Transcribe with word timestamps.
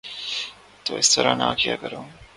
تم 0.85 0.93
اس 0.95 1.09
طرح 1.15 1.33
نہ 1.35 1.47
کیا 1.57 1.75
کرو 1.75 2.01